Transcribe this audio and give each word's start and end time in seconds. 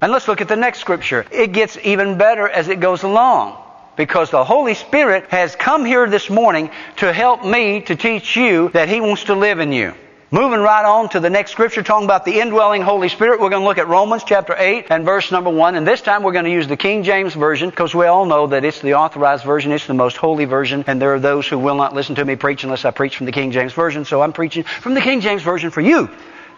And 0.00 0.12
let's 0.12 0.28
look 0.28 0.40
at 0.40 0.48
the 0.48 0.56
next 0.56 0.78
scripture. 0.78 1.26
It 1.30 1.52
gets 1.52 1.76
even 1.78 2.16
better 2.16 2.48
as 2.48 2.68
it 2.68 2.80
goes 2.80 3.02
along. 3.02 3.56
Because 3.96 4.30
the 4.30 4.44
Holy 4.44 4.74
Spirit 4.74 5.26
has 5.28 5.56
come 5.56 5.84
here 5.84 6.08
this 6.08 6.30
morning 6.30 6.70
to 6.96 7.12
help 7.12 7.44
me 7.44 7.82
to 7.82 7.96
teach 7.96 8.34
you 8.34 8.70
that 8.70 8.88
He 8.88 9.00
wants 9.00 9.24
to 9.24 9.34
live 9.34 9.60
in 9.60 9.72
you. 9.72 9.92
Moving 10.32 10.60
right 10.60 10.84
on 10.84 11.08
to 11.08 11.20
the 11.20 11.28
next 11.28 11.50
scripture 11.50 11.82
talking 11.82 12.04
about 12.04 12.24
the 12.24 12.40
indwelling 12.40 12.82
Holy 12.82 13.08
Spirit, 13.08 13.40
we're 13.40 13.50
going 13.50 13.62
to 13.62 13.68
look 13.68 13.78
at 13.78 13.88
Romans 13.88 14.22
chapter 14.24 14.54
8 14.56 14.86
and 14.88 15.04
verse 15.04 15.32
number 15.32 15.50
1. 15.50 15.74
And 15.74 15.84
this 15.84 16.00
time 16.02 16.22
we're 16.22 16.32
going 16.32 16.44
to 16.44 16.52
use 16.52 16.68
the 16.68 16.76
King 16.76 17.02
James 17.02 17.34
Version 17.34 17.68
because 17.68 17.96
we 17.96 18.06
all 18.06 18.24
know 18.24 18.46
that 18.46 18.64
it's 18.64 18.80
the 18.80 18.94
authorized 18.94 19.44
version, 19.44 19.72
it's 19.72 19.88
the 19.88 19.92
most 19.92 20.16
holy 20.16 20.44
version, 20.44 20.84
and 20.86 21.02
there 21.02 21.12
are 21.14 21.18
those 21.18 21.48
who 21.48 21.58
will 21.58 21.74
not 21.74 21.94
listen 21.94 22.14
to 22.14 22.24
me 22.24 22.36
preach 22.36 22.62
unless 22.62 22.84
I 22.84 22.92
preach 22.92 23.16
from 23.16 23.26
the 23.26 23.32
King 23.32 23.50
James 23.50 23.72
Version. 23.72 24.04
So 24.04 24.22
I'm 24.22 24.32
preaching 24.32 24.62
from 24.62 24.94
the 24.94 25.00
King 25.00 25.20
James 25.20 25.42
Version 25.42 25.70
for 25.70 25.80
you. 25.80 26.08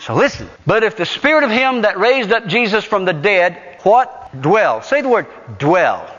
So 0.00 0.14
listen. 0.14 0.48
But 0.66 0.82
if 0.82 0.96
the 0.96 1.06
Spirit 1.06 1.44
of 1.44 1.50
Him 1.50 1.82
that 1.82 1.98
raised 1.98 2.32
up 2.32 2.46
Jesus 2.46 2.84
from 2.84 3.04
the 3.04 3.12
dead, 3.12 3.78
what? 3.82 4.30
Dwell. 4.40 4.82
Say 4.82 5.02
the 5.02 5.08
word 5.08 5.26
dwell. 5.58 6.14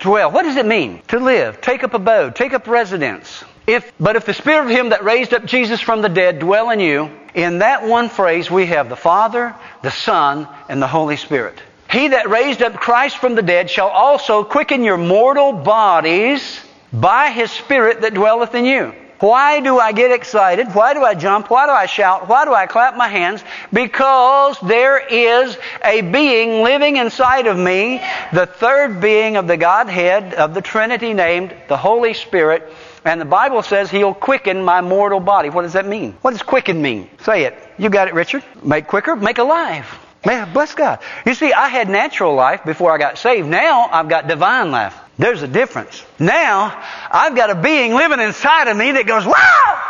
Dwell. 0.00 0.30
What 0.30 0.42
does 0.42 0.56
it 0.56 0.66
mean? 0.66 1.00
To 1.08 1.18
live, 1.18 1.60
take 1.60 1.84
up 1.84 1.94
abode, 1.94 2.36
take 2.36 2.52
up 2.52 2.66
residence. 2.66 3.44
If, 3.66 3.92
but 3.98 4.16
if 4.16 4.26
the 4.26 4.34
Spirit 4.34 4.64
of 4.64 4.70
Him 4.70 4.90
that 4.90 5.04
raised 5.04 5.32
up 5.32 5.44
Jesus 5.44 5.80
from 5.80 6.02
the 6.02 6.08
dead 6.08 6.40
dwell 6.40 6.70
in 6.70 6.80
you, 6.80 7.10
in 7.34 7.60
that 7.60 7.86
one 7.86 8.08
phrase 8.08 8.50
we 8.50 8.66
have 8.66 8.88
the 8.88 8.96
Father, 8.96 9.54
the 9.82 9.90
Son, 9.90 10.48
and 10.68 10.82
the 10.82 10.88
Holy 10.88 11.16
Spirit. 11.16 11.58
He 11.90 12.08
that 12.08 12.28
raised 12.28 12.62
up 12.62 12.74
Christ 12.74 13.18
from 13.18 13.34
the 13.36 13.42
dead 13.42 13.70
shall 13.70 13.88
also 13.88 14.44
quicken 14.44 14.82
your 14.82 14.96
mortal 14.96 15.52
bodies 15.52 16.60
by 16.92 17.30
His 17.30 17.50
Spirit 17.50 18.02
that 18.02 18.14
dwelleth 18.14 18.54
in 18.54 18.64
you. 18.64 18.92
Why 19.22 19.60
do 19.60 19.78
I 19.78 19.92
get 19.92 20.10
excited? 20.10 20.74
Why 20.74 20.94
do 20.94 21.04
I 21.04 21.14
jump? 21.14 21.48
Why 21.48 21.66
do 21.66 21.72
I 21.72 21.86
shout? 21.86 22.26
Why 22.26 22.44
do 22.44 22.52
I 22.52 22.66
clap 22.66 22.96
my 22.96 23.06
hands? 23.06 23.44
Because 23.72 24.58
there 24.58 24.98
is 24.98 25.56
a 25.84 26.00
being 26.00 26.64
living 26.64 26.96
inside 26.96 27.46
of 27.46 27.56
me, 27.56 28.02
the 28.32 28.46
third 28.46 29.00
being 29.00 29.36
of 29.36 29.46
the 29.46 29.56
Godhead 29.56 30.34
of 30.34 30.54
the 30.54 30.60
Trinity 30.60 31.14
named 31.14 31.54
the 31.68 31.76
Holy 31.76 32.14
Spirit. 32.14 32.68
And 33.04 33.20
the 33.20 33.24
Bible 33.24 33.62
says 33.62 33.92
He'll 33.92 34.12
quicken 34.12 34.64
my 34.64 34.80
mortal 34.80 35.20
body. 35.20 35.50
What 35.50 35.62
does 35.62 35.74
that 35.74 35.86
mean? 35.86 36.16
What 36.22 36.32
does 36.32 36.42
quicken 36.42 36.82
mean? 36.82 37.08
Say 37.20 37.44
it. 37.44 37.56
You 37.78 37.90
got 37.90 38.08
it, 38.08 38.14
Richard. 38.14 38.42
Make 38.64 38.88
quicker, 38.88 39.14
make 39.14 39.38
alive. 39.38 39.86
Man, 40.26 40.52
bless 40.52 40.74
God. 40.74 40.98
You 41.24 41.34
see, 41.34 41.52
I 41.52 41.68
had 41.68 41.88
natural 41.88 42.34
life 42.34 42.64
before 42.64 42.90
I 42.90 42.98
got 42.98 43.18
saved. 43.18 43.46
Now 43.46 43.88
I've 43.88 44.08
got 44.08 44.26
divine 44.26 44.72
life. 44.72 44.98
There's 45.18 45.42
a 45.42 45.48
difference. 45.48 46.04
Now, 46.18 46.82
I've 47.10 47.36
got 47.36 47.50
a 47.50 47.54
being 47.54 47.94
living 47.94 48.20
inside 48.20 48.68
of 48.68 48.76
me 48.76 48.92
that 48.92 49.06
goes, 49.06 49.26
wow! 49.26 49.82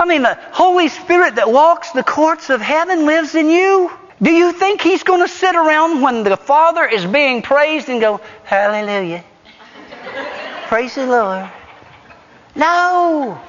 I 0.00 0.04
mean, 0.06 0.22
the 0.22 0.38
Holy 0.52 0.88
Spirit 0.88 1.36
that 1.36 1.50
walks 1.50 1.90
the 1.90 2.04
courts 2.04 2.50
of 2.50 2.60
heaven 2.60 3.04
lives 3.04 3.34
in 3.34 3.50
you. 3.50 3.90
Do 4.22 4.30
you 4.30 4.52
think 4.52 4.80
He's 4.80 5.02
going 5.02 5.22
to 5.22 5.28
sit 5.28 5.54
around 5.54 6.02
when 6.02 6.22
the 6.22 6.36
Father 6.36 6.84
is 6.84 7.04
being 7.04 7.42
praised 7.42 7.88
and 7.88 8.00
go, 8.00 8.20
Hallelujah? 8.44 9.24
Praise 10.66 10.94
the 10.94 11.06
Lord. 11.06 11.50
No. 12.54 13.40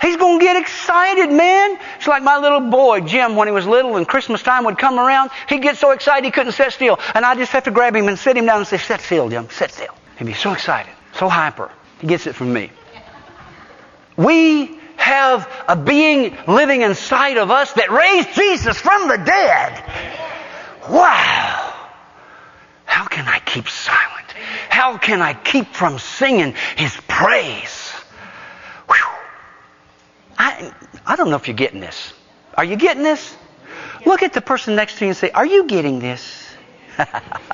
He's 0.00 0.16
going 0.16 0.38
to 0.38 0.44
get 0.44 0.56
excited, 0.56 1.30
man. 1.30 1.78
It's 1.96 2.06
like 2.06 2.22
my 2.22 2.38
little 2.38 2.60
boy, 2.60 3.00
Jim, 3.00 3.34
when 3.34 3.48
he 3.48 3.52
was 3.52 3.66
little 3.66 3.96
and 3.96 4.06
Christmas 4.06 4.42
time 4.42 4.64
would 4.64 4.78
come 4.78 4.98
around. 4.98 5.30
He'd 5.48 5.62
get 5.62 5.76
so 5.76 5.90
excited 5.90 6.24
he 6.24 6.30
couldn't 6.30 6.52
sit 6.52 6.72
still. 6.72 6.98
And 7.14 7.24
I'd 7.24 7.38
just 7.38 7.52
have 7.52 7.64
to 7.64 7.70
grab 7.70 7.96
him 7.96 8.06
and 8.08 8.18
sit 8.18 8.36
him 8.36 8.46
down 8.46 8.58
and 8.58 8.66
say, 8.66 8.78
Sit 8.78 9.00
still, 9.00 9.28
Jim, 9.28 9.48
sit 9.50 9.72
still. 9.72 9.94
He'd 10.18 10.26
be 10.26 10.34
so 10.34 10.52
excited, 10.52 10.92
so 11.14 11.28
hyper. 11.28 11.70
He 12.00 12.06
gets 12.06 12.26
it 12.26 12.34
from 12.34 12.52
me. 12.52 12.70
We 14.16 14.78
have 14.96 15.48
a 15.66 15.76
being 15.76 16.36
living 16.46 16.82
inside 16.82 17.36
of 17.36 17.50
us 17.50 17.72
that 17.74 17.90
raised 17.90 18.34
Jesus 18.34 18.78
from 18.78 19.08
the 19.08 19.16
dead. 19.16 19.84
Wow. 20.90 21.74
How 22.84 23.06
can 23.06 23.26
I 23.26 23.38
keep 23.40 23.68
silent? 23.68 24.32
How 24.68 24.96
can 24.98 25.22
I 25.22 25.34
keep 25.34 25.74
from 25.74 25.98
singing 25.98 26.54
his 26.76 26.96
praise? 27.06 27.77
I, 31.06 31.16
don't 31.16 31.30
know 31.30 31.36
if 31.36 31.46
you're 31.46 31.56
getting 31.56 31.80
this. 31.80 32.12
Are 32.54 32.64
you 32.64 32.76
getting 32.76 33.02
this? 33.02 33.36
Look 34.04 34.22
at 34.22 34.32
the 34.32 34.40
person 34.40 34.74
next 34.76 34.98
to 34.98 35.04
you 35.04 35.10
and 35.10 35.16
say, 35.16 35.30
Are 35.30 35.46
you 35.46 35.64
getting 35.64 35.98
this? 35.98 36.46